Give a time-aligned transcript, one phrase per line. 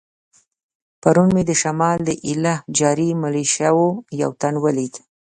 [1.01, 3.77] پرون مې د شمال د ایله جاري ملیشو
[4.21, 4.93] یو تن ولید.